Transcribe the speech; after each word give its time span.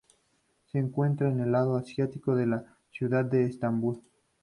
Se 0.65 0.79
encuentra 0.79 1.29
en 1.29 1.41
el 1.41 1.51
lado 1.51 1.77
asiático 1.77 2.35
de 2.35 2.47
la 2.47 2.65
ciudad 2.89 3.23
de 3.23 3.45
Estambul. 3.45 4.01